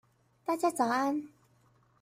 [0.43, 1.27] 大家早安